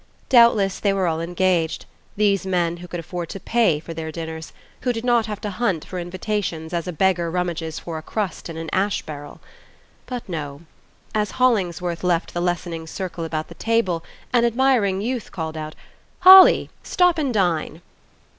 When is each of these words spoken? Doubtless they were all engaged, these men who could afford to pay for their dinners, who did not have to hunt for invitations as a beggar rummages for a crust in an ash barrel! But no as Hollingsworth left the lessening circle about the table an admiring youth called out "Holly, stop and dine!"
Doubtless 0.29 0.79
they 0.79 0.93
were 0.93 1.05
all 1.05 1.21
engaged, 1.21 1.85
these 2.17 2.43
men 2.43 2.77
who 2.77 2.87
could 2.87 2.99
afford 2.99 3.29
to 3.29 3.39
pay 3.39 3.79
for 3.79 3.93
their 3.93 4.11
dinners, 4.11 4.51
who 4.79 4.91
did 4.91 5.05
not 5.05 5.27
have 5.27 5.39
to 5.41 5.51
hunt 5.51 5.85
for 5.85 5.99
invitations 5.99 6.73
as 6.73 6.87
a 6.87 6.91
beggar 6.91 7.29
rummages 7.29 7.77
for 7.77 7.99
a 7.99 8.01
crust 8.01 8.49
in 8.49 8.57
an 8.57 8.67
ash 8.73 9.03
barrel! 9.03 9.41
But 10.07 10.27
no 10.27 10.61
as 11.13 11.33
Hollingsworth 11.37 12.03
left 12.03 12.33
the 12.33 12.41
lessening 12.41 12.87
circle 12.87 13.25
about 13.25 13.47
the 13.47 13.53
table 13.53 14.03
an 14.33 14.43
admiring 14.43 15.01
youth 15.01 15.31
called 15.31 15.55
out 15.55 15.75
"Holly, 16.21 16.71
stop 16.81 17.19
and 17.19 17.31
dine!" 17.31 17.83